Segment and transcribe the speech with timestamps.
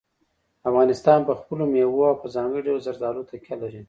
[0.69, 3.79] افغانستان په خپلو مېوو او په ځانګړي ډول زردالو تکیه لري.